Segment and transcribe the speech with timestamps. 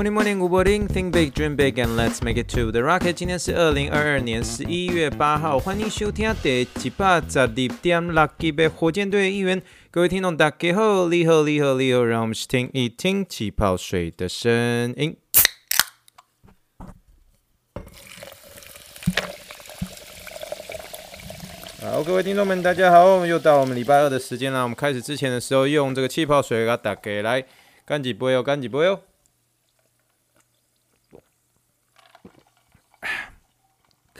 [0.00, 0.88] Morning, morning, good morning.
[0.88, 3.12] Think big, dream big, and let's make it to the rocket.
[3.12, 7.70] 今天是二零二二年十一月八号，欢迎收听第一百十二点
[8.14, 9.60] 六集的火箭队一员。
[9.90, 15.14] 各位听众，大家好，你好，你好，你好，让我们去听一听气泡水的声音。
[21.82, 24.62] 好，各位听众们，大家好，又到我们礼拜二的时间了。
[24.62, 27.44] 我们开始之前的时候，用这个气泡水给大家来
[27.84, 29.00] 干几杯哦，干几杯哦。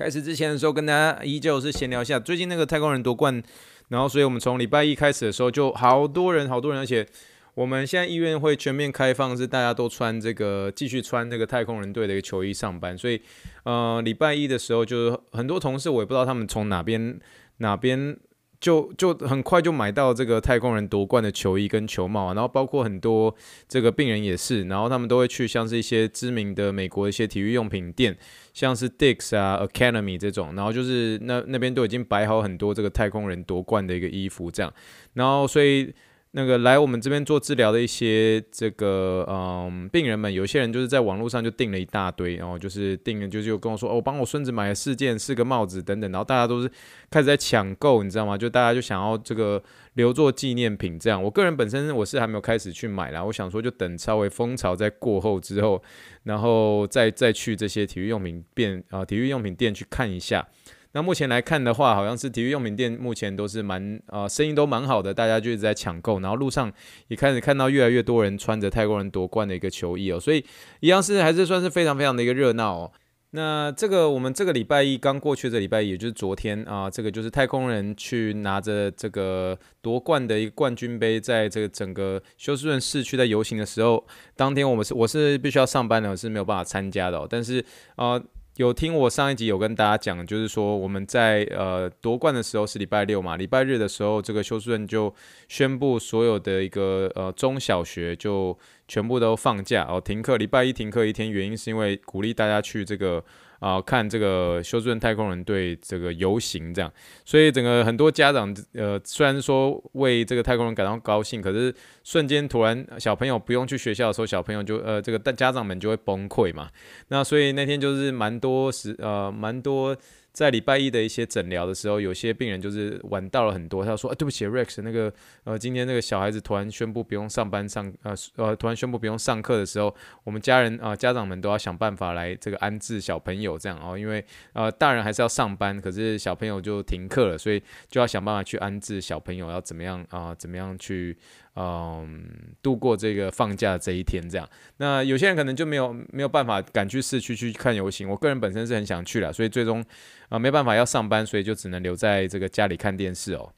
[0.00, 3.42] 开始之前的时候，跟大家依旧是闲聊一下最近那个太空人夺冠，
[3.88, 7.06] 然后所以我们从礼拜一开始的时候就好多人，好多人，而且
[7.52, 13.20] 我们现在医院会全面开放，是大家都穿这个继续穿这个太空人队的一个球衣上班，所以
[13.64, 17.20] 呃礼拜一的时候就是很多同事，我也不知道他们从哪边
[17.58, 18.16] 哪边。
[18.60, 23.34] 就就很快就买到这个太空人夺冠的球衣跟球帽啊，然后包括很多
[23.66, 28.16] 这个病人也是，然后他们都会去像是一些知名的美国一些体育用品店，
[28.52, 34.72] 像是 Dick's 啊、Academy 这种，然后就是那那边都已经摆好很多这个太空人夺冠的一个衣服这样，
[35.14, 35.92] 然后所以。
[36.32, 46.70] 那个来我们这边做治疗的一些这个嗯病人们，有些人就是在网络上就订了一大堆，然后就是订了就就跟我说哦，帮我孙子买了四件四个帽子等等，然后大家都是
[47.10, 48.38] 开始在抢购，你知道吗？
[48.38, 49.60] 就大家就想要这个
[49.94, 51.20] 留作纪念品这样。
[51.20, 55.82] 我个人本身我是还没有开始去买啦，我想说就等稍微风潮在过后之后，
[56.22, 60.46] 然后再再去这些体育用品店啊体育用品店去看一下。
[60.92, 66.72] 那目前来看的话，好像是体育用品店目前都是蛮啊、呃，生意都蛮好的，大家就一直在抢购，然后路上
[67.06, 70.44] 也开始看到越来越多人穿着太空人夺冠的一个球衣哦，所以
[70.80, 72.92] 一样是还是算是非常非常的一个热闹哦。
[73.32, 84.04] 那这个我们这个礼拜一刚过去的礼拜一，也就是昨天啊、这个就是太空人去拿着这个夺冠的一个冠军杯，在这个整个休斯顿市区在游行的时候，
[84.34, 88.20] 当天我们是我是必须要上班的，我是没有办法参加的哦，但是啊。
[88.60, 95.14] 有听我上一集有跟大家讲，就是说我们在呃夺冠的时候是礼拜六嘛，礼拜日的时候这个休斯顿就
[95.48, 98.54] 宣布所有的一个呃中小学就
[98.86, 103.24] 全部都放假哦，停课，礼拜一停课一天，原因是因为鼓励大家去这个。
[103.60, 106.92] 啊、看这个休斯顿太空人对这个游行这样，
[107.24, 111.72] 所以整个很多家长呃，虽然说为这个太空人感到高兴，可是
[112.02, 116.68] 瞬间突然小朋友不用去学校的时候，小朋友就呃这个家长们就会崩溃嘛。
[117.08, 119.96] 那所以那天就是蛮多时呃蛮多。
[120.32, 123.84] 在礼拜一的一些诊疗的时候，有些病人就是晚到了很多。
[123.84, 125.12] 他说：“啊，对不起，Rex，那个
[125.44, 141.16] 呃，今天那个小孩子突然宣布不用上班上呃呃，突然宣布不用上课的时候，我们家人啊、家长们都要想办法来这个安置小朋友这样哦，因为呃大人还是要上班，可是小朋友就停课了，所以就要想办法去安置小朋友，要怎么样啊、怎么样去？”
[141.56, 148.08] 嗯，度过这个放假这一天，这样，那有些人可能就没有没有办法赶去市区去看游行。
[148.08, 149.84] 我个人本身是很想去了，所以最终
[150.28, 153.52] 啊、没办法要上班，所以就只能留在这个家里看电视哦。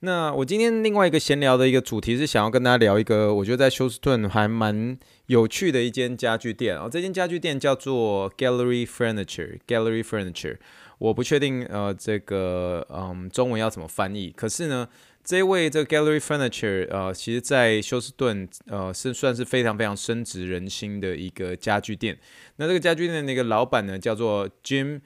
[0.00, 6.88] 那我今天另外一个闲聊的一个主题是想要跟大家聊一个我觉得在休斯顿还蛮有趣的一间家具店哦。
[6.88, 10.58] 这间家具店叫做 Gallery Furniture，Gallery Furniture，
[10.98, 14.88] 我不确定呃这个嗯中文要怎么翻译，可是呢。
[15.26, 22.16] 这一位这个 Gallery Furniture，呃，其实，在休斯顿，呃，是算是非常非常深植人心的一个家具店。
[22.58, 25.00] 那这个家具店的那个老板呢，叫做 Jim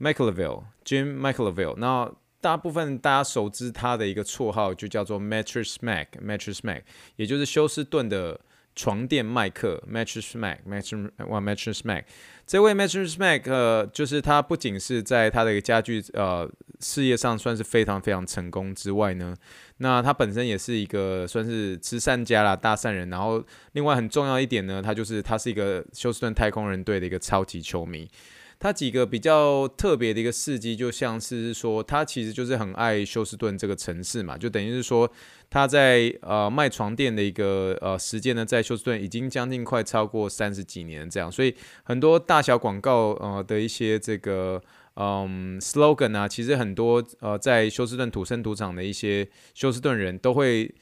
[0.00, 1.76] McIlville，Jim McIlville。
[1.76, 2.10] 那
[2.40, 6.82] 大部分大家熟知他的一个绰号就叫做 Mattress Mac，Mattress Mac，
[7.16, 8.40] 也就是休斯顿的。
[8.78, 12.04] 床垫麦克，Mattress Mac，Mattress 哇，Mattress Mac，
[12.46, 16.48] 这位 Mattress Mac，呃，就是他不仅是在他的一个家具呃
[16.78, 19.34] 事业上算是非常非常成功之外呢，
[19.78, 23.10] 那他本身也是一个算是慈善家啦，大善人。
[23.10, 28.08] 然后另外很重要一点呢，他就是他是一个休斯顿太空人队的一个超级球迷。
[28.58, 35.10] 他几个比较特别的一个事迹，就像是说，他其实就是很爱休斯顿这个城市嘛，就等于是说，
[35.50, 44.60] 他在呃卖床垫的一个呃时间呢，在休斯顿已经将近快超过三十几年这样，所以很多大小广告呃的一些这个
[44.94, 50.74] 嗯 slogan 啊，其实很多呃在休斯顿土生土长的一些休斯顿人都会。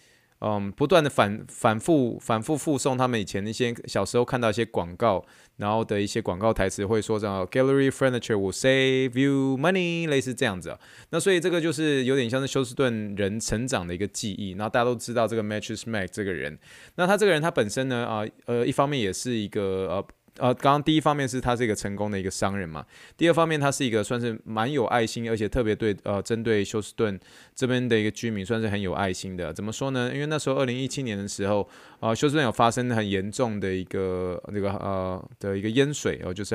[0.46, 5.25] 嗯，不断的反反复反复复送他们以前那些小时候看到一些广告，
[5.56, 10.76] 然后的一些广告台词，会说这样 Gallery Furniture will save you money，类似这样子。
[11.08, 14.50] 那所以这个就是有点像是休斯顿人成长的一个记忆。
[14.50, 16.58] 然后大家都知道这个 Mattress Mack 这个人，
[16.96, 20.06] 那他这个人他本身呢啊呃一方面也是一个呃。
[20.39, 22.85] 呃，刚刚第一方面是他是一个成功的一个商人嘛，
[23.17, 27.19] 第二方面他是一个算是蛮有爱心，而且特别对呃针对休斯顿
[27.55, 29.53] 这边的一个居民算是很有爱心的。
[29.53, 30.11] 怎么说呢？
[30.13, 31.69] 因为那时候二零一七年的时候，
[32.01, 36.55] 呃，休斯顿有发生很严重的一个那个呃的一个淹水哦，就是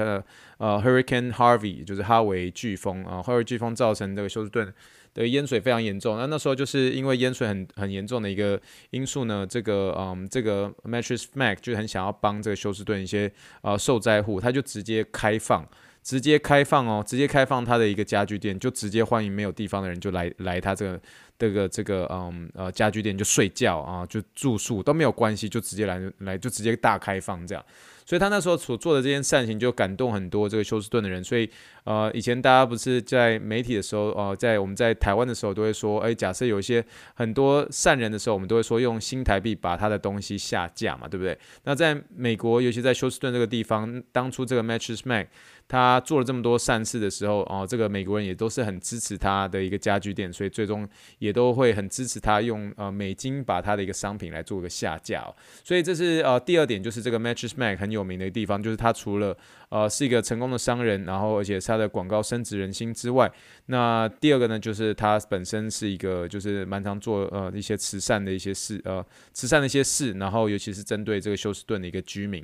[0.57, 4.73] 呃 Hurricane Harvey，就是哈维飓风啊，哈维飓风造成这个休斯顿。
[5.13, 8.59] 的淹水非常严重，那那时候就是因为淹水很很严重的一个
[8.91, 15.67] 因素呢，这个嗯，这个 Mattress Mac 就很想要帮这个休斯顿一些呃受灾户，他就直接开放，
[16.03, 21.01] 直接开放哦，直接开放他的一个家具店，就直接欢迎没有地方的人就来来他这个
[21.37, 27.65] 这个这个嗯呃家具店就睡觉啊，就住宿都没有关系，就直接来来就直接大开放这样。
[28.09, 31.47] 所以他那时候所做的这件善行就感动很多这个休斯顿的人，所以
[31.83, 36.83] 呃，以前大家不是在媒体的时候，呃，在我们在台湾的时候都会说，哎，假设有一些
[37.13, 41.37] 很多善人的时候，我们都会说用新台币把他的东西下架嘛，对不对？
[41.65, 45.27] 那在美国，尤其在休斯顿这个地方，当初这个 Matches Mac
[45.69, 50.85] 他做了这么多善事的时候，哦，这个美国人也都是很支持他的一个家具店，所以最终
[51.19, 55.23] 也都会很支持他用呃美金把他的一个商品来做个下架。
[55.63, 59.37] 所以这是呃第二点，就是这个 Mattress Mac 很有名的地方，就是他除了
[59.69, 63.31] 呃是一个成功的商人，然后而且他的广告深植人心之外，
[63.67, 72.43] 那第二个呢，就是他本身是一个就是蛮常做呃一些慈善的一些事，呃慈善的一些事，然后尤其是针对这个休斯顿的一个居民，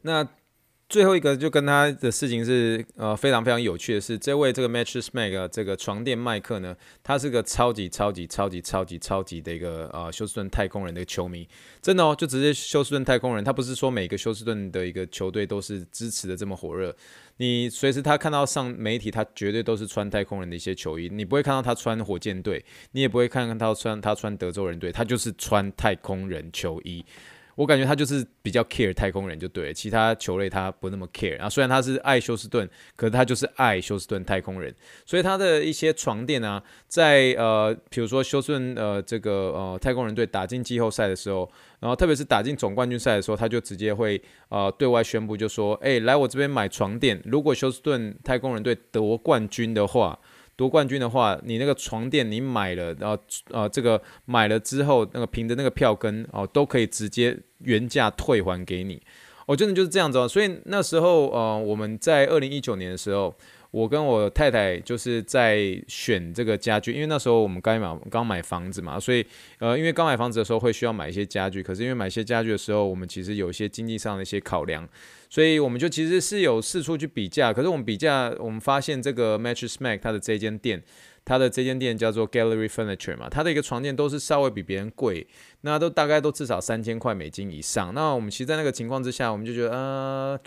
[0.00, 0.26] 那。
[0.92, 11.48] 最后一个就跟他的事情是呃非常非常有趣的是，这位这个 mattress mac 这个床垫麦克呢，他是个超级超级超级超级超级的一个呃休斯顿太空人的球迷，
[11.80, 16.94] 真的哦，就直接休斯顿太空人，他不是说每个休斯顿的一个球队都是支持的这么火热，
[17.38, 27.02] 你随时他看到上媒体，他绝对都是穿太空人的一些球衣，你不会看到他穿火箭队，你也不会看看他穿他穿德州人队，他就是穿太空人球衣。
[27.54, 31.32] 我感觉他就是比较 care 太空人就对，其他球类他不那么 care。
[31.36, 34.74] 然后虽然他是爱休斯顿，可是他就是爱休斯顿太空人。
[35.04, 41.50] 所以他的一些床垫啊，在呃，比如说休斯顿呃这个呃太空人队打进季后赛的时候，
[41.80, 50.18] 然后特别是打进总冠军赛的时候，他就直接会呃对外宣布就说，哎，来我这边买床垫，如果休斯顿太空人队夺冠军的话。
[50.62, 53.18] 夺冠军的话，你那个床垫你买了，然后
[53.50, 59.02] 呃这个买了之后，那个凭着那个票根哦，都可以直接原价退还给你。
[59.46, 60.28] 哦，真的就是这样子哦。
[60.28, 63.34] 所以那时候呃我们在二零一九年的时候。
[63.72, 69.24] 我跟我太太就是在选这个家具，因为那时候我们刚买刚买房子嘛，所以
[69.60, 74.86] 呃，因为刚买房子的时候会需要买一些家具，可是因为买一些家具的时候，我们其实有一些经济上的一些考量，
[75.32, 80.82] 所以我们就其实是有四处去比价，可是我们比价，我们发现这个 Mattress Mack 它的这间店，
[81.24, 85.26] 它的这间店叫做 Gallery Furniture 嘛，它的一个床垫都是稍微比别人贵，
[85.62, 90.40] 那都大概都至少三千块美金以上，那我们其实，在那个情况之下，我们就觉得呃。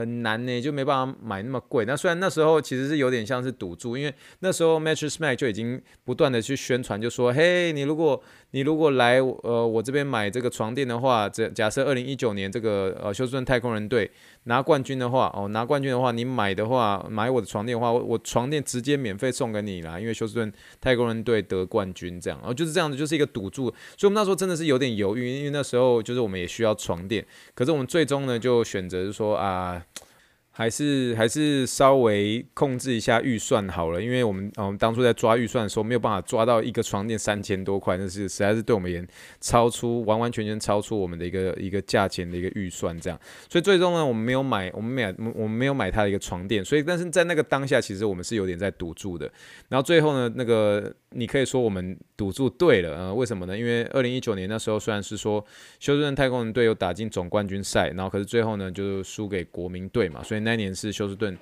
[0.00, 1.84] 很难呢，就没办法买那么贵。
[1.84, 8.20] 那虽然那时候其实是有点像是赌注，因为那时候 Mattress Mack 就已经不断的去宣传，就说：“嘿，你如果
[8.52, 14.10] 你如果来呃我这边买这个床垫的话，这假设二零一九年这个呃休斯顿太空人队
[14.44, 20.50] 拿冠军的话，哦拿冠军的话，你买的话买我的床垫的话，我我床垫直接免费送给你啦，因为休斯顿
[20.80, 23.64] 太空人队得冠军这样，然后就是这样子，就是一个赌注。
[23.96, 29.84] 所以我们那时候真的是有点犹豫，因为那时候就是我们也需要床垫，可是我们最终呢就选择是说啊。
[30.52, 39.06] 还是还是稍微控制一下预算好了，因为我们我们当初在抓预算的时候没有办法抓到一个床垫三千多块，那是实在是对我们而言
[39.40, 49.30] 超出完完全全超出我们的一个一个价钱的一个预算这样，所以最终呢我们没有买我们没有我们没有买它的一个床垫，所以但是在那个当下其实我们是有点在赌注的，
[49.68, 53.14] 然后最后呢那个你可以说我们赌注对了啊、呃？
[53.14, 53.56] 为什么呢？
[53.56, 55.42] 因为二零一九年那时候虽然是说
[55.78, 60.40] 休斯顿太空人队有打进总冠军赛，然后可是最后呢就输给国民队嘛，所以。
[60.40, 61.34] 那年是休斯顿。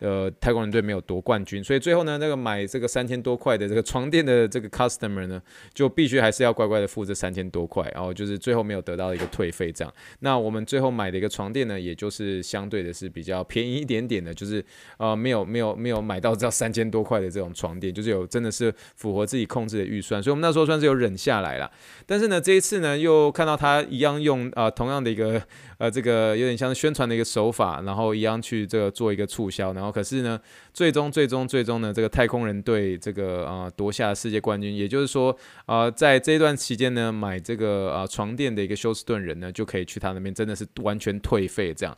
[0.00, 5.40] 呃，泰国人队没有夺冠军，所以最后呢，那个买这个三千多块的这个床垫的这个 customer 呢，
[5.72, 9.94] 就必须还是要乖乖的付这三千多块，然后就是最后没有得到一个退费这样。
[10.18, 14.62] 那我们最后买的一个床垫呢，也就是相对的是比较便宜一点点的，就是
[14.98, 21.70] 呃没有没有没有买到这三千多块的这种床垫，就是有真的是符合自己控制的预算，所以我们那时候算是有忍下来了。
[22.04, 25.40] 但是呢，这一次呢，又看到他一样用啊、同样的一个
[25.78, 29.82] 呃这个有点像是宣传的一个手法，然后一样去这个做一个促销然。
[29.82, 30.40] 后可是呢，
[30.72, 35.30] 最终最终最终呢，这个太空人队这个啊、呃、夺下世界冠军，也就是说
[35.66, 41.96] 啊、呃，在这一段期间呢，买这个啊、呃、床垫的一个休斯顿人呢，就可以去他那边，真的是完全退费这样。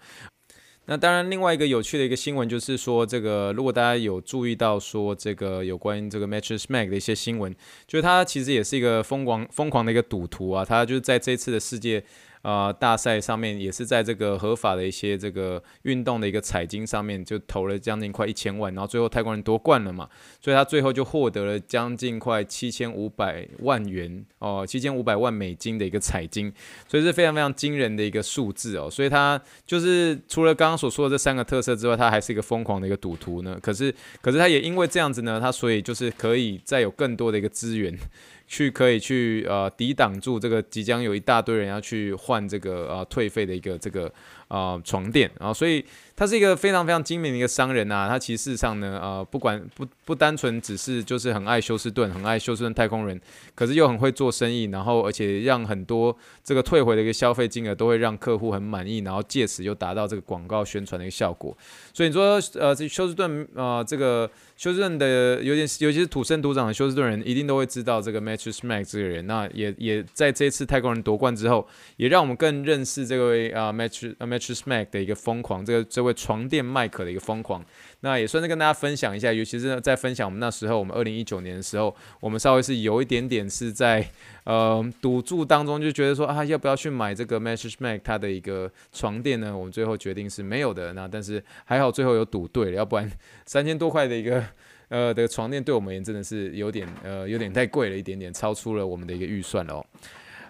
[0.88, 7.52] 那当然，另外一个有趣的一个新闻就是说，这个如果大家有注意到说这个有关于这个 Mattress Mac 的一些新闻，
[7.88, 12.04] 就是他其实也是一个疯狂疯狂的一个赌徒啊，他就是在这次的世界。
[12.46, 20.08] 呃，大赛上面也是在这个合法的一些这个运动的一个彩金上面，就投了将近快一千万，然后最后泰国人夺冠了嘛，
[20.40, 26.52] 所以他最后就获得了将近快七千五百万元哦，七千五百万美金的一个彩金，
[26.86, 33.58] 所以是非常非常惊人的一个数字哦，所以他就是除了刚刚所说的这三个特色之外，他还是一个疯狂的一个赌徒呢。
[33.60, 37.98] 可是，可是他也因为这样子呢，他所以就是可以再有更多的一个资源。
[38.46, 44.12] 去可以去呃抵挡住这个即将有一大堆人要去换这个呃退费的一个这个。
[44.48, 45.84] 呃，床垫，然后所以
[46.16, 48.08] 他是一个非常非常精明的一个商人呐。
[48.08, 53.20] 他其实事实上呢，呃，不管不不单纯只是就是很爱休斯顿，很爱休斯顿太空人，
[53.54, 61.56] 可是又很会做生意，然后而且让很多这个退回的一个消费金额都会让客户很满意，然后借此又达到这个广告宣传的一个效果。
[61.92, 69.26] 所以你说，呃，这休斯顿，呃，这个休斯顿的有点，尤其是土生土长的休斯顿人，一定都会知道这个 Mattress Mack 这个人。
[69.26, 71.66] 那也也在这次太空人夺冠之后，
[71.98, 77.62] 也让我们更认识这位啊 Mattress Mattress Mack 的一个疯狂，这个这位床垫麦克的一个疯狂，
[78.00, 84.08] 那也算是跟大家分享一下，尤其是在分享我们那时候，我们二零一九年的时候，我们稍微是有一点点是在
[84.44, 89.56] 呃赌注当中，就觉得说啊，要不要去买这个 Mattress Mac 它的一个床垫呢？
[89.56, 93.10] 我们最后决定是没有的，那但是还好最后有赌对了，要不然
[93.44, 94.44] 三千多块的一个
[94.88, 99.86] 呃的床垫对我们而言真的是有点呃有点太贵了一点点，超出了我们的一个预算了哦。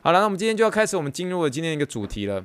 [0.03, 2.45] 好了，那我们今天就要开始我们进入了今天一个主题了。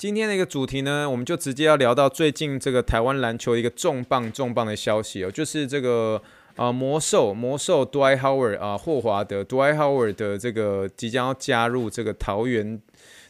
[0.00, 6.16] 今天的一个主题呢，我们就直接要聊到最近这个台湾篮球一个重磅重磅的消息哦，就是这个
[6.56, 12.80] 啊、呃、魔兽魔兽 Dwight Howard 啊霍华德 Dwight Howard 的这个即将要加入这个桃园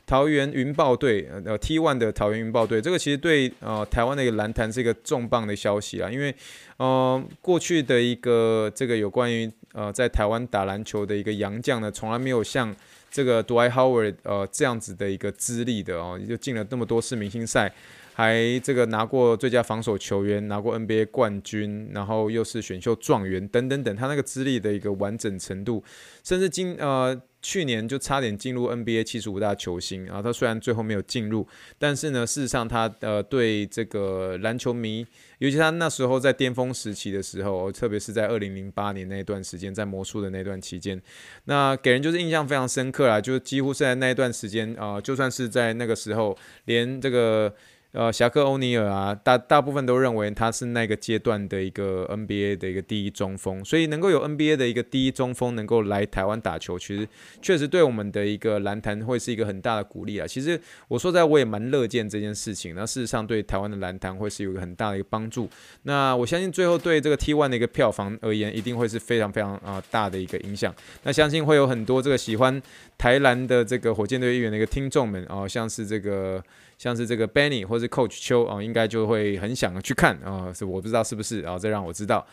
[0.07, 6.33] 桃园云豹队呃 T1 的桃园云豹队，这个其实对呃台湾的一个篮坛是一个重磅的消息啊，因为
[6.77, 12.73] 呃过去的一个这个有关于呃在台湾打篮球的一个洋将呢，从来没有像。
[13.11, 17.73] 这个 Dwight Howard 呃这样子的一个资历的哦，就进了那么多次明星赛，
[18.15, 25.83] 还这个拿过最佳防守球员，拿过 NBA 冠军，然后又是选秀状元等等等，他那个资历的一个完整程度，
[26.23, 27.21] 甚至今呃。
[27.43, 31.47] 去年就差点进入 NBA 七十五大球星啊，他虽然最后没有进入，
[31.79, 35.07] 但是呢，事实上他呃对这个篮球迷，
[35.39, 41.01] 尤其他那时候在巅峰时期的时候，特别是在二零零八年那段时间，在魔术的那段期间，
[41.45, 47.55] 那给人就是印象非常深刻啊，就几乎是在那一段时间啊，就算是在那个时候，连这个。
[47.93, 57.09] 呃，侠客欧尼尔啊，大大部分都认为他是那个阶段的一个 NBA 的一个第一中锋，所以能够有 NBA 的一个第一中锋能够来台湾打球，其实
[57.43, 60.27] 确实对我们的一个篮坛会是一个很大的鼓励啊。
[60.27, 62.77] 其实我说在，我也蛮乐见这件事情。
[62.77, 65.49] 那事实上，对台湾的篮坛会是有一个很大的一个帮助。
[65.83, 70.73] 那我相信最后对这个 T1 的一个票房而言，一定会是非常非常啊、呃、大的一个影响。
[71.03, 72.63] 那相信会有很多这个喜欢
[73.01, 76.43] 台篮的这个火箭队议员的一个听众们啊、像是这个。
[76.81, 82.27] 像是这个 Benny 或是 Coach 邱啊，应该就会很想去看啊，是我不知道是不是啊，再让我知道。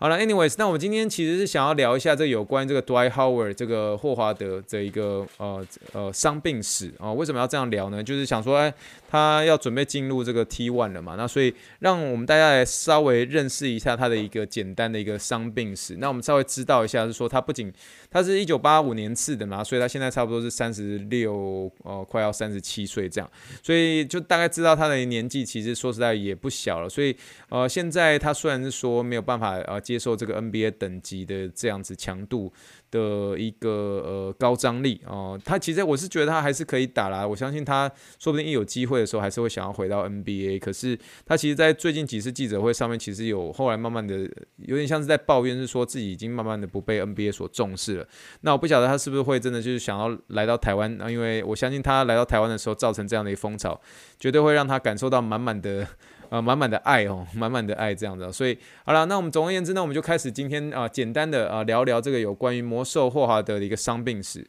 [0.00, 8.02] 好了，anyways，那我们今天其实是想要聊一下这有关这个 Dwight Howard 这个霍华德的一个呃呃伤病史啊，为什么要这样聊呢？
[8.02, 8.74] 就是想说，哎，
[9.14, 15.98] 他要准备进入这个 T1 了嘛，那所以让我们大家来稍微认识一下他的一个简单的一个伤病史。
[15.98, 17.72] 那我们稍微知道一下，是说他不仅
[18.10, 23.30] 他是一九八五年次的嘛，所以他现在差不多是三十六，呃，快要三十七岁这样，
[23.62, 26.88] 所以就大概知道他的年纪其实说实在也不小了。
[26.88, 27.16] 所以
[27.48, 29.84] 呃，现在他虽然是说没有办法呃。
[29.84, 32.50] 接受这个 NBA 等级的这样子强度
[32.90, 40.58] 的一个呃高张力哦，他其实我是觉得他还是可以打啦，我相信他说不定一有机会的时候还是会想要回到 NBA。
[40.58, 48.08] 可是他其实，在最近几次记者会上面，其实有后来慢慢的有点像是在抱怨，是说自己已经慢慢的不被 NBA 所重视了。
[48.40, 51.10] 那我不晓得他是不是会真的就是想要来到台湾啊？
[51.10, 53.80] 因为我相信他来到台湾的时候，造成这样的一个风潮，
[54.18, 55.86] 绝对会让他感受到满满的。
[56.30, 64.44] 啊，满满的爱哦，满满的爱这样子，所以好了，那我们总而言之呢，我们就开始今天啊，简单的啊聊聊这个有关于魔兽霍华德的一个伤病史。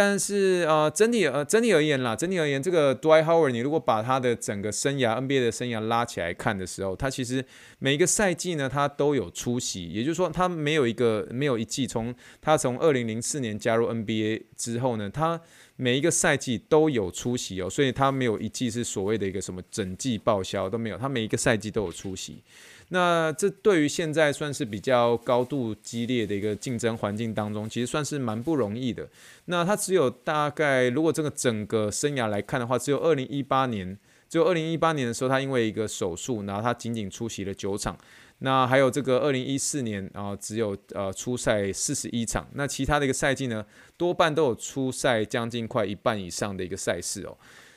[0.00, 7.44] 但是啊，整体呃整体而言啦，整体而言，这个 Dwight Howard，你如果把他的整个生涯 NBA 的生涯拉起来看的时候，他其实
[7.80, 15.40] 每一个赛季呢，他都有出席，也就是说，他没有一个没有一季从他从二零零四年加入 NBA 之后呢，他。
[15.80, 22.42] 每一个赛季都有出席哦，所以他没有一季是所谓的一个什么整季报销都没有，他每一个赛季都有出席。
[22.88, 29.08] 那这对于现在算是比较高度激烈的一个竞争环境当中，其实算是蛮不容易的。
[29.44, 33.96] 那他只有大概，如果这个整个生涯来看的话，只有二零一八年，
[34.28, 37.96] 只有二零一八年的时候，他因为一个手术，然后他仅仅出席了九场。
[38.40, 42.46] 那还有这个二零一四年啊，只有呃出赛四十一场。
[42.54, 43.64] 那其他的一个赛季呢，
[43.96, 47.36] 多半都有出赛将近快一半以上的一个赛事哦。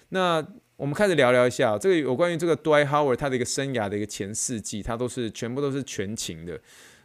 [0.09, 6.59] 那我们开始聊聊一下这个有关于这个 Dwight Howard 他的一个生涯的一个前四季，他都是全部都是全勤的。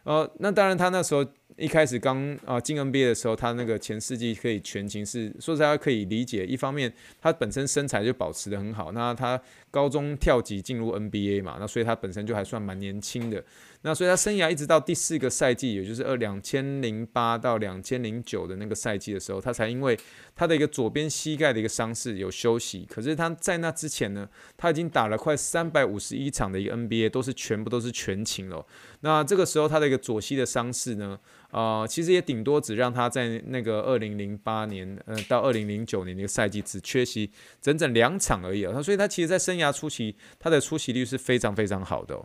[0.04, 1.24] 呃，那当然他那时候
[1.56, 6.44] 一开始刚啊进 NBA 的时候，他那个前四季可以全勤是说实在可以理解。
[6.44, 13.42] 一方面他本身身材就保持的很好，那他高中跳级进入 NBA 嘛，那所以他本身就还算蛮年轻的。
[13.86, 19.96] 那所以他生涯一直到第四个赛季，也就是二两千零八到两千零九的那个赛季的时候，他才因为
[20.34, 22.84] 他的一个左边膝盖的一个伤势有休息。
[22.90, 28.66] 可是他在那之前呢，他已经打了快三百五十一场的一个 NBA，都是全部都是全勤了。
[29.02, 31.16] 那这个时候他的一个左膝的伤势呢，
[31.52, 37.30] 呃，其实也顶多只让他在那个二零零八年呃到二零零九年那个赛季只缺席
[37.62, 38.82] 整整两场而已啊。
[38.82, 42.20] 所以他其实在生涯初期，他的出席率是非常非常好的。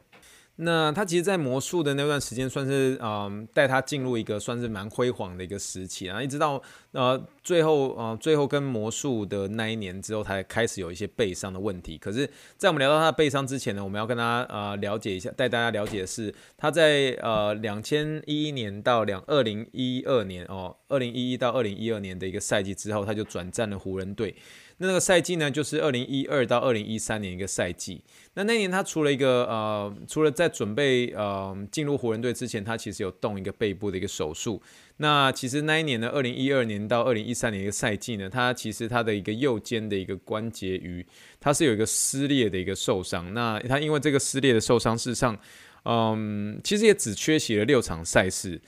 [0.63, 11.97] 那他其实，在魔术的那段时间，算是嗯带他进入一个算是蛮辉煌的一个时期啊，一直到呃最后呃最后跟魔术的那一年之后，才开始有一些背伤的问题。
[11.97, 24.35] 可是，在我们聊到他的背伤之前呢，我们要跟他呃了解一下，带大家了解的是他在呃两千一一年到两二零一二年哦，二零一一到二零一二年的一个赛季之后，他就转战了湖人队。
[24.77, 28.03] 那那个赛季呢，就是二零一二到二零一三年一个赛季。
[28.33, 34.61] 那那年他除了一个呃，除了在准备呃进入湖人队之前，他其实有动一个背部的一个手术。
[34.97, 41.05] 那其实那一年呢，二零一二年到二零一三年一个赛季呢，他其实他的一个右肩的一个关节盂，
[41.39, 43.33] 他是有一个撕裂的一个受伤。
[43.33, 45.37] 那他因为这个撕裂的受伤，事实上，
[45.83, 48.61] 嗯，其实也只缺席了六场赛事。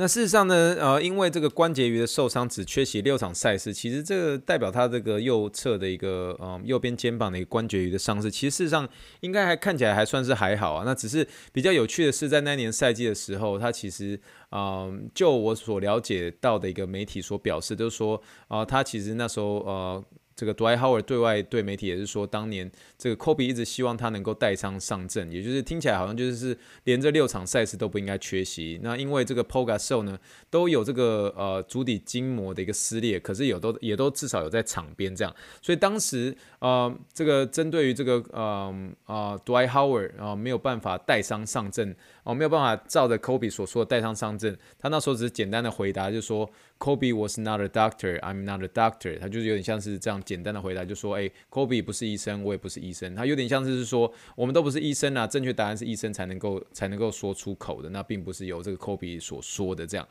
[0.00, 8.88] 那事实上呢，呃，因为这个关节盂的受伤，只缺席六场赛事，其实这个代表他这个右侧的一个，呃，右边肩膀的一个关节盂的伤势，其实事实上
[9.22, 10.84] 应该还看起来还算是还好啊。
[10.86, 14.16] 那只是比较有趣的是，在那年赛季的时候，他其实，
[14.52, 18.14] 嗯、就我所了解到的一个媒体所表示，就是说，
[18.46, 20.04] 啊、呃，他其实那时候，呃。
[20.38, 28.78] 这个 Dwight Howard 对外对媒体也是说，当年这个 Kobe 一直希望他能够带伤上阵，也就是听起来好像就是连这六场赛事都不应该缺席。
[28.80, 30.16] 那因为这个 Pau Gasol 呢
[30.48, 41.90] 都有这个呃足底筋膜的一个撕裂，可是有都也都至少有在场边这样，所以当时呃这个针对于这个呃呃 Dwight Howard 啊、呃、没有办法带伤上阵
[42.22, 46.48] 哦、呃、没有办法照着 Kobe 所说的带伤上阵，他那时候只是简单的回答就是说。
[46.78, 48.20] Kobe was not a doctor.
[48.20, 49.18] I'm not a doctor.
[49.18, 60.08] 他就是有点像是这样简单的回答，就说：“哎，Kobe 不是医生，我也不是医生。”他有点像是说，我们都不是医生啊，正确答案是医生才能够才能够说出口的，那并不是由这个 Kobe 所说的这样。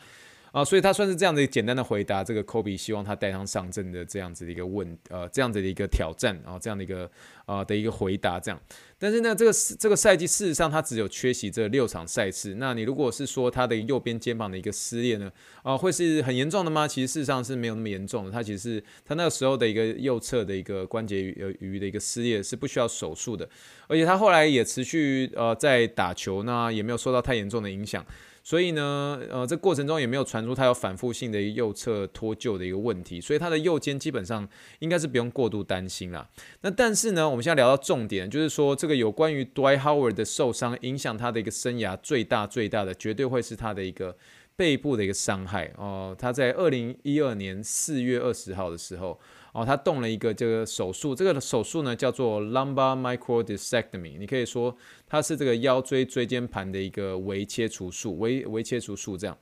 [0.51, 7.09] 啊，所以他算是这样的简单的回答，这个 Kobe 希望他带伤上阵的这样子的一个问，呃，这样子的一个挑战，然后这样的一个
[7.45, 8.59] 啊的一个回答，这样。
[8.99, 12.55] 但是呢，这个这个赛季事实上他只有缺席这六场赛事。
[12.55, 15.31] 那你如果是说他的右边肩膀的一个撕裂呢，
[15.61, 16.87] 啊，会是很严重的吗？
[16.87, 21.21] 其实事实上是没有那么严重的，他其实是他那个时候的一个右侧的一个关节
[21.59, 23.47] 鱼的一个撕裂是不需要手术的，
[23.87, 28.03] 而且他后来也持续呃在打球，那也没有受到太严重的影响。
[28.47, 34.47] 所以呢，呃，这过程中也没有传出他有反复性的右侧脱臼的一个问题，所以他的右肩基本上
[34.79, 36.29] 应该是不用过度担心啦。
[36.61, 44.15] 那但是呢，我们现在聊到重点，就是说这个有关于 Dwight Howard 的受伤影响他的一个生涯最大最大的，绝对会是他的一个
[44.55, 46.15] 背部的一个伤害哦。
[46.17, 49.19] 他在二零一二年四月二十号的时候。
[49.57, 59.35] 哦，他动了一个这个手术，这个手术呢叫做 lumbar microdisectomy，你可以说它是这个腰椎椎间盘的一个微切除术，微微切除术这样。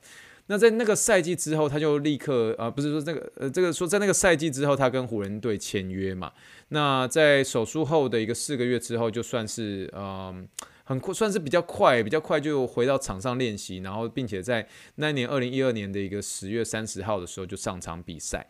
[0.46, 6.32] 那在那个赛季之后，他就立刻啊，不是说这个呃，这个说在那个赛季之后，他跟湖人队签约嘛。
[6.68, 10.48] 那在手术后的一个四个月之后，就算是嗯
[10.84, 18.46] 很快，算是比较快，比较快就回到场上练习，然后并且在那年二零一二年的一个十月三十号的时候就上场比赛。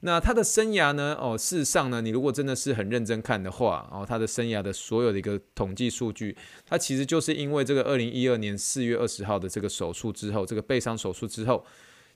[0.00, 1.16] 那他的生涯呢？
[1.20, 6.36] 哦，事实上呢，你如果真的是很认真看的话，哦，他的生涯的所有的一个统计数据，
[6.66, 11.64] 他其实就是因为这个二零一二年四月二十号的这个手术之后，这个背伤手术之后。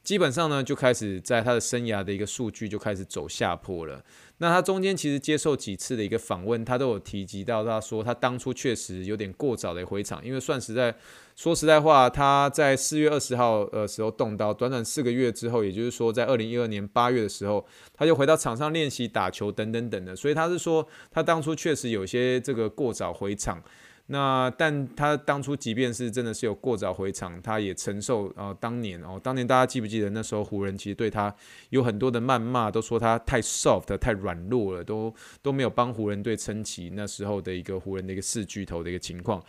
[0.04, 4.04] 基本上呢，就开始在他的生涯的一个数据就开始走下坡了。
[4.38, 10.94] 那他中间其实接受几次的一个访问，他都有提及到，他说他当初确实有点过早的回场，因为算实在
[11.34, 17.64] 说实在话，他在四月二十号呃时候动刀，短短四个月之后，也就是说在二零一二年八月的时候，
[17.94, 23.62] 他就回到场上练习打球等等等的，所以他是说他当初确实有些这个过早回场。
[24.06, 31.34] 那但他当初即便是真的是有过早回场，他也承受呃当年哦，当年大家记不记得那时候湖人其实对他
[31.70, 39.42] 有很多的谩骂，都说他太 soft 太软弱了，都都没有帮湖人队撑起那时候的一个湖人的一个四巨头的一个情况。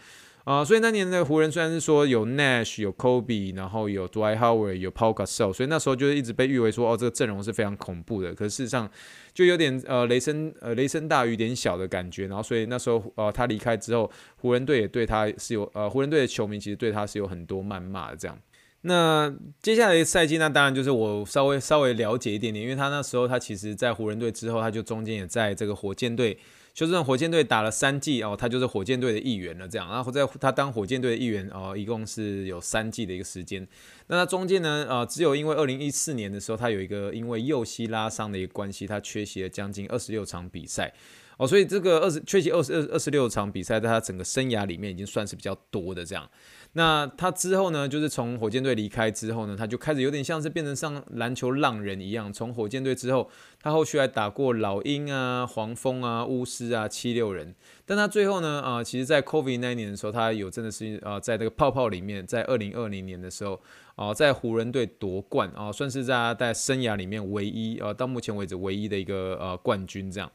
[0.46, 8.32] 啊、所以那年的湖人虽然是说有 Nash 有 Kobe，然后有 Dwight Howard 有 Paul Gasol，所以那时候就是一直被誉为说哦，这个阵容是非常恐怖的。
[8.36, 8.88] 可是事实上
[9.34, 12.28] 就有点呃雷声呃雷声大雨点小的感觉。
[12.28, 18.40] 然后所以那时候呃他离开之后，湖人队也对他是有呃湖人队的球迷其实对他是有很多谩骂的这样。
[18.82, 26.38] 那接下来赛季那当然就是我稍微稍微了解一点点，因为他那时候他其实在湖人队之后，他就中间也在这个火箭队。
[26.76, 29.66] 休斯顿火箭队打了三季哦，他就是火箭队的一员了。
[29.66, 33.66] 这样，然后在他当火箭队的一员哦，一共是有三季的一个时间。
[34.08, 40.94] 那他中间呢，呃，只有因为二零一四年的时候，他有一个因为右膝拉伤的一个关系，他缺席了将近二十六场比赛
[41.38, 46.30] 哦，所以这个二十缺席二十二二十六场比赛，在他整个生涯里面已经算是比较多的这样。
[46.78, 52.32] 那他之后呢，就是从火箭队离开之后呢，他就开始有点像是变成像篮球浪人一样。
[52.34, 53.30] 从火箭队之后，
[53.62, 57.56] 他后续还打过老鹰啊、黄蜂啊、巫师啊、七六人。
[57.86, 63.58] 但他最后呢，啊、其实，在 COVID 那一年的时候，他有真的是啊、呃，在这个泡泡里面，在二零二零年的时候，
[63.96, 70.30] 啊、在湖人队夺冠啊、算是在他在生涯里面唯一啊、呃，到目前为止唯一的一个呃冠军这样。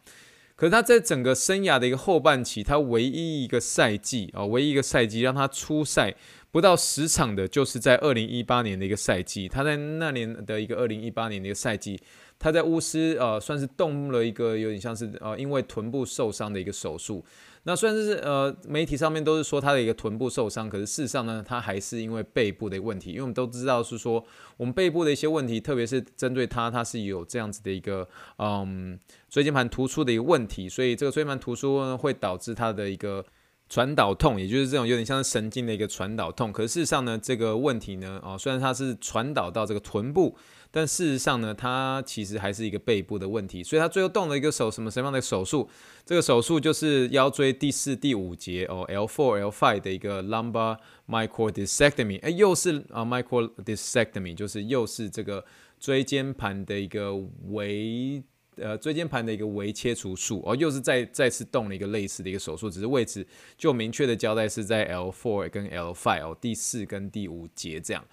[0.61, 6.15] 可是他在整个生涯的一个后半期，他唯一一个赛季啊，唯一一个赛季让他出赛
[6.51, 9.49] 不到十场的，就是在二零一八年的一个赛季。
[9.49, 11.99] 他在那年的一个二零一八年的一个赛季，
[12.39, 17.25] 他在乌斯啊，算是动了一个有点像是啊，因为臀部受伤的一个手术。
[17.65, 23.11] 那虽然是呃，媒体上面都是说他的一个臀部受伤，可是事实上呢，他还是因为背部的问题。
[23.11, 24.25] 因为我们都知道是说，
[24.57, 33.23] 我们背部的一些问题，特别是针对他，他是有这样子的一个嗯椎间盘突出的一个问题，所以这个椎间盘突出呢，会导致他的一个
[33.69, 36.51] 传导痛，也就是这种有点像是神经的一个传导痛。
[36.51, 40.37] 可是事实上呢，这个问题呢，啊，虽然它是传导到这个臀部。
[40.73, 45.69] 但事实上呢，他其实还是一个背部的问题，所以他最后动了一个手什么什么样的手术？
[46.07, 50.79] 这个手术就是腰椎第四、第五节哦，L4、L5 的一个 lumbar
[51.09, 55.45] microdiscectomy，哎，又是啊 microdiscectomy，就是又是这个
[55.81, 57.17] 椎间盘的一个
[57.49, 58.23] 微
[58.57, 63.27] 呃椎间盘的一个微切除术哦，又是再再次动了一个类似的一个手术，只是位置
[63.59, 68.05] 就明确的交代是在 L4 跟 L5 哦，第四跟第五节这样。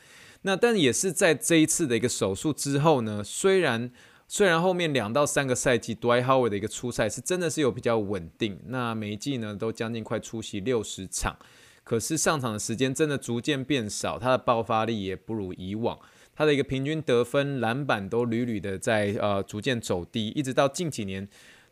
[0.44, 3.92] 那但也是在这一次的一个手术之后呢，虽然
[4.28, 11.38] 虽然后面两到三个赛季，Dwight Howard 的一个出赛是真的是有比较稳定，那每一季呢都将近快出席六十场，
[11.84, 15.98] 可是上场的时间真的逐渐变少，他的爆发力也不如以往，
[16.36, 21.28] 他的一个平均得分、篮板都屡屡的在呃逐渐走低，一直到近几年。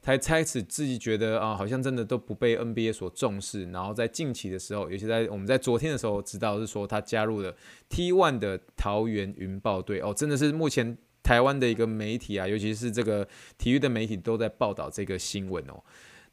[0.06, 3.72] 才开始自己觉得啊，好像真的都不被 NBA 所重视。
[3.72, 7.56] 然后在近期的时候，尤其在我们在昨天的时候，知道是说他加入了
[7.90, 15.82] T1 的桃园云豹队哦，真的是目前台湾的一个媒体啊，尤其是这个体育的媒体都在报道这个新闻哦。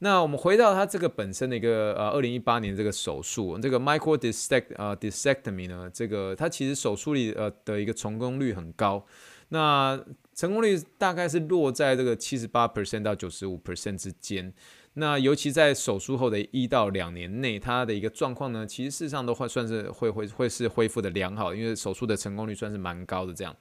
[0.01, 9.07] 那我们回到他这个本身的一个呃，二零一八年这个手术，这个 micro dissect 呃，dissectomy 呢，这个他其实手术里呃的一个成功率很高。
[9.49, 9.99] 那
[10.35, 14.53] 成功率大概是落在这个七十八 percent 到九十五 percent 之间。
[14.95, 23.57] 那尤其在手术后的一到两年内，它的一个状况呢，其实事实上都会算是会会会是恢复的良好，因为手术的成功率算是蛮高的这样。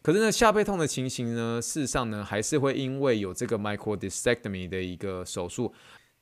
[0.00, 5.72] 可是呢，下背痛的情形呢，事实上呢，还是会因为有这个 microdiscectomy 的一个手术。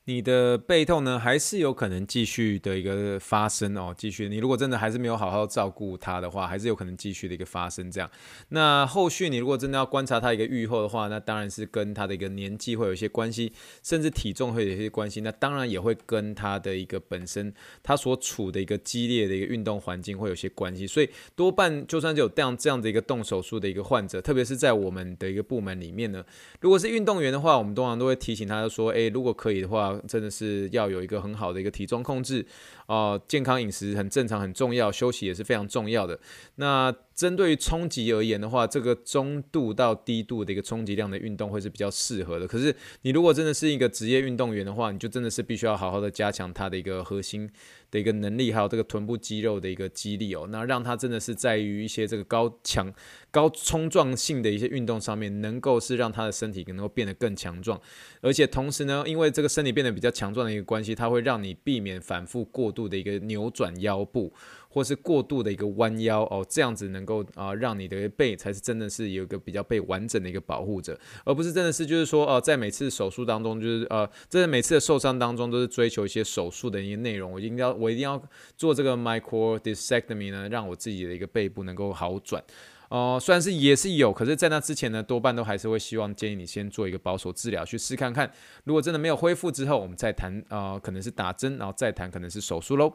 [0.09, 4.29] 你的背痛呢，还是有可能继续的一个发生哦，继续。
[4.29, 8.09] 你如果真的还是没有好好照顾它的话，还是有可能继续的一个发生这样。
[8.51, 15.23] 那后续你如果真的要观察它一个愈后的话，那当然是跟它的一个年纪会有一些关系，甚至体重会有一些关系。
[15.23, 20.87] 那当然也会跟它的一个本身，它所处的一个激烈的一个运动环境会有些关系。
[20.87, 26.25] 所以多半就算是有这样这样的一个动手术的一个患者，特别是在我们的一个部门里面呢，
[26.61, 29.96] 如果是运动员的话，我们通常都会提醒他说，诶，如果可以的话。
[30.07, 32.47] 真的是要有一个很好的一个体重控制
[32.87, 36.19] 啊，呃，健康饮食很正常很重要，休息也是非常重要的。
[36.57, 42.47] 那针对于冲击而言的话，这个中度到低度的一个冲击量的运动会是比较适合的。
[42.47, 47.51] 可是你如果真的是一个职业运动员的话，你就真的是必须要好好的加强它的一个核心
[47.91, 50.47] 的一个能力，还有这个臀部肌肉的一个肌力哦。
[50.51, 52.93] 那让它真的是在于一些这个高强、
[53.31, 57.81] 高冲撞性的一些运动上面，能够是让他的身体能够变得更强壮。
[58.21, 64.31] 而且同时呢，因为这个身体变得比较强壮的一个关系，它会让你避免反复过度的一个扭转腰部。
[64.77, 78.23] 或是过度的一个弯腰哦，这样子能够啊、让你的背才是真的是有一个比较被完整的一个保护者，而不是真的是就是说呃在每次手术当中就是呃真的每次的受伤当中都是追求一些手术的一些内容，我一定要我一定要
[78.55, 82.45] 做这个 micro discectomy 呢，让我自己的一个背部能够好转。
[82.91, 88.31] 哦、呃，虽然是也是有，可是，在那之前呢，多半都还是会希望建议你先做一个保守治疗，去试看看。
[88.65, 92.93] 如果真的没有恢复之后，我们再谈，呃，可能是打针，然后再谈可能是手术喽。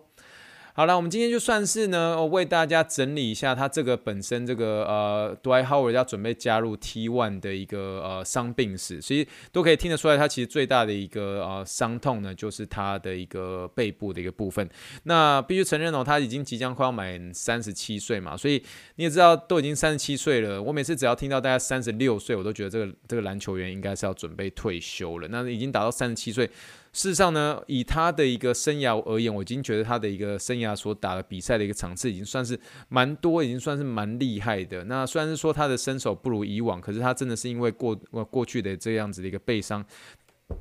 [0.73, 14.69] 好了，我们今天就算是呢，为大家整理一下他这个本身这个呃，Dwight Howard 要准备加入 T1 的一个呃伤病史，所以都可以听得出来，他其实最大的一个呃伤痛呢，就是他的一个背部的一个部分。
[15.03, 18.63] 那必须承认哦，他已经即将快要满三十七岁嘛，所以
[18.95, 20.63] 你也知道，都已经三十七岁了。
[20.63, 25.27] 我每次只要听到大家三十六岁，我都觉得这个这个篮球员应该是要准备退休了。
[25.29, 26.49] 那已经达到三十七岁。
[26.93, 34.84] 事实上呢，以他的一个生涯而言，我已经觉得他的一个生涯所打的比赛的一个场次已经算是蛮多，已经算是蛮厉害的。
[34.84, 37.95] 那虽然是说他的身手不如以往，可是他真的是因为过
[38.30, 39.86] 过去的这样子的一个背伤。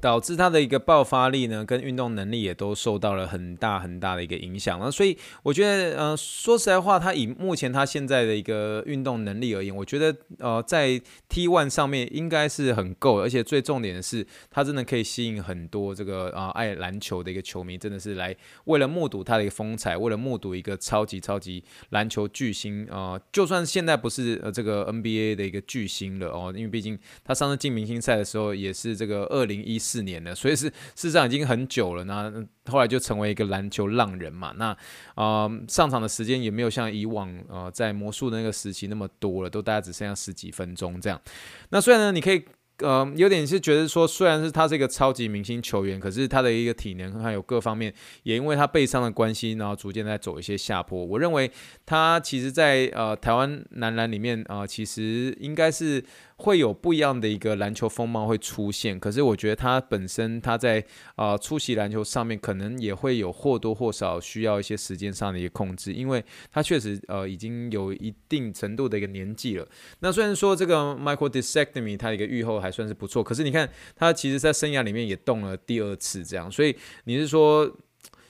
[0.01, 4.79] 导致他的一个爆发力呢，跟运动能力也都受到了很大很大的一个影响。
[4.79, 18.35] 那所以我觉得，呃，说实在话，他以目前他现在的一个运动能力而言，我觉得，呃，在 T1 上面应该是很够，而且最重点的是，他真的可以吸引很多这个啊、爱篮球的一个球迷，真的是来
[18.67, 29.80] 为了目睹他的一个风采，为了目睹一个超级超级篮球巨星啊、呃，就算现在不是呃这个 NBA 的一个巨星了哦，因为毕竟他上次进明星赛的时候也是这个二零一。
[29.81, 32.05] 四年了，所以是事实上已经很久了。
[32.05, 32.33] 那
[32.71, 34.53] 后来就成为一个篮球浪人嘛。
[34.57, 34.67] 那
[35.15, 41.21] 啊、呃，上场的时间也没有像以往呃在魔术的那个时期那么多了，都大概只剩下十几分钟这样。
[41.71, 42.45] 那虽然呢，你可以。
[42.83, 51.05] 呃，有点是觉得说，虽然是他是一个超级明星球员，可是他的一个体能还有各方面，也因为他背伤的关系，然后逐渐在走一些下坡。
[51.05, 51.51] 我认为
[51.85, 56.03] 他其实在，呃台湾男篮里面啊、其实应该是
[56.37, 58.99] 会有不一样的一个篮球风貌会出现。
[58.99, 60.85] 可是我觉得他本身他在
[61.17, 69.69] 啊、出席篮球上面，可能也会有或多或少需要一些时间上的一个控制，因为他确实呃已经有一定程度的一个年纪了。
[70.01, 77.71] 那虽然说这个 micro discectomy 他一个预后还算是不错，可是你看他其实，在生涯里面也动了第二次这样，所以你是说，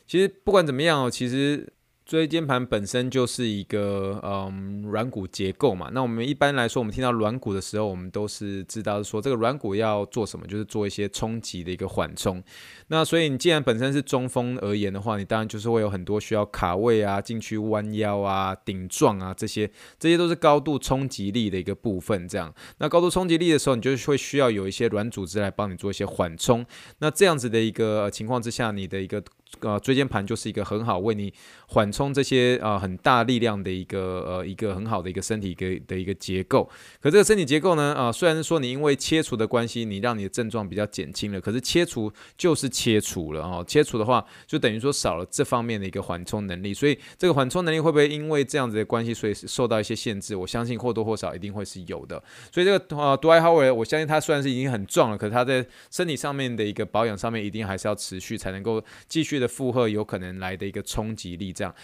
[0.07, 1.73] 其实不管怎么样哦，其实。
[2.11, 12.43] 椎间盘本身就是一个嗯软骨结构嘛，那我们一般来说，我们听到软骨的时候，我们都是知道说这个软骨要做什么，就是做一些冲击的一个缓冲。
[12.89, 19.71] 那所以你既然本身是中锋而言的话，你当然就是会有很多需要卡位啊、进去弯腰啊、顶撞啊这些，
[20.01, 22.27] 这些都是高度冲击力的一个部分。
[22.27, 26.67] 这样，那高度冲击力的时候，你就会需要有一些软组织来帮你做一些缓冲。
[26.99, 29.23] 那这样子的一个情况之下，你的一个。
[29.61, 31.33] 呃，椎间盘就是一个很好为你
[31.67, 36.69] 缓冲这些呃很大力量的一个呃一个很好的一个身体的的一个结构。
[37.01, 43.65] 可这个身体结构呢，啊、虽然说你因为切除的关系，你让你的症状比较减轻了，可是切除就是切除了哦。
[43.67, 46.73] 切除的话，就等于说少了这方面的一个缓冲能力。
[46.73, 50.37] 所以这个缓冲能力会不会因为这样子的关系，所以受到一些限制？
[50.37, 52.23] 我相信或多或少一定会是有的。
[52.53, 61.75] 所以这个呃，Dwight Howard，我相信他虽然是已经很壮了，可是他在身体上面的一个保养上面，一定还是要持续才能够继续的负荷有可能来的一个冲击力，这样。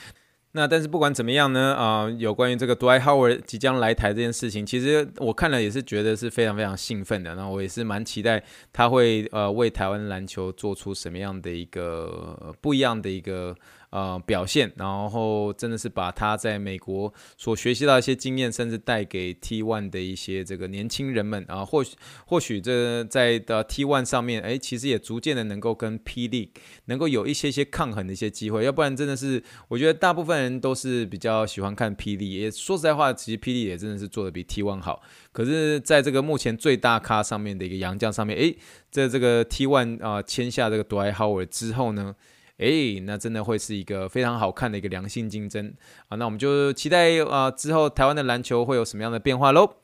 [0.52, 7.34] 那但是不管怎么样呢，啊、有关于这个 Dwight Howard 即将来台这件事情，其实我看了也是觉得是非常非常兴奋的。
[7.34, 8.42] 那我也是蛮期待
[8.72, 13.56] 他会呃为台湾篮球做出什么样的一个不一样的一个。
[13.90, 21.44] 呃，表现，然后真的是把他在美国所学习到一些经验，甚至带给 T One 的一些这个年轻人们。
[21.48, 21.96] 啊，或许
[22.26, 26.48] 或许这在的 T One 上面，哎，其实也逐渐的能够跟 pd
[26.86, 35.00] 能够有一些些抗衡的一些机会，要不然真的是我觉得大部分人都是比较喜欢看 pd 也说实在话，其实 pd 也真的是做的比 T One 好，
[35.32, 38.54] 可是在这个目前最大咖上面的一个洋将上面，哎，
[38.90, 42.14] 在这个 T One 啊签下这个 Dwyer 之后呢，
[42.58, 45.74] 诶，那真的会是一个非常好看的一个良性竞争
[46.08, 46.16] 啊！
[46.16, 49.74] 那我们就期待啊，之后台湾的篮球会有什么样的变化喽？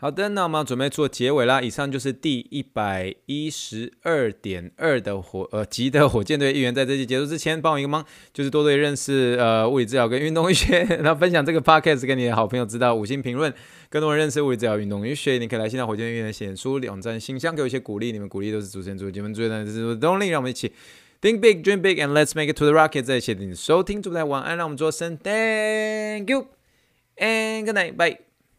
[0.00, 1.60] 好的，那我们准备做结尾啦。
[1.60, 13.52] 以上就是第一百一十二点二的火呃级的火箭队一员，在这期结束之前，帮我一个忙，就是多多认识呃物理治疗跟运动医学，然后分享这个 podcast 给你的好朋友知道，五星评论，
[13.90, 15.38] 更多人认识物理治疗运动医学。
[15.38, 20.72] 你可以来现在火箭队的脸书网站信箱给我一些鼓励，你们鼓励都是主持人、主持人、主持人的动力，让我们一起。
[21.21, 23.03] Think big, dream big, and let's make it to the rocket。
[23.03, 26.47] 这一期的收听，祝大家晚安，让我们说声 Thank you
[27.17, 28.26] and good night, bye。